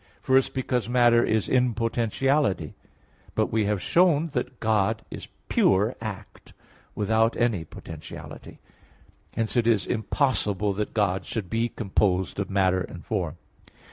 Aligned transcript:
First, 0.19 0.55
because 0.55 0.89
matter 0.89 1.23
is 1.23 1.47
in 1.47 1.75
potentiality. 1.75 2.73
But 3.35 3.51
we 3.51 3.65
have 3.65 3.83
shown 3.83 4.29
(Q. 4.29 4.41
2, 4.41 4.41
A. 4.41 4.43
3) 4.43 4.43
that 4.49 4.59
God 4.59 5.01
is 5.11 5.27
pure 5.47 5.95
act, 6.01 6.53
without 6.95 7.37
any 7.37 7.63
potentiality. 7.65 8.57
Hence 9.35 9.55
it 9.55 9.67
is 9.67 9.85
impossible 9.85 10.73
that 10.73 10.95
God 10.95 11.23
should 11.27 11.51
be 11.51 11.69
composed 11.69 12.39
of 12.39 12.49
matter 12.49 12.81
and 12.81 13.05
form. 13.05 13.35